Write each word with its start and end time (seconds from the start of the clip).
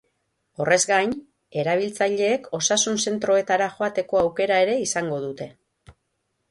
Horrez 0.63 0.77
gain, 0.91 1.11
erabiltzaileek 1.63 2.49
osasun 2.61 2.99
zentroetara 3.07 3.69
joateko 3.77 4.21
aukera 4.25 4.61
ere 4.67 4.79
izango 4.87 5.23
dute. 5.29 5.51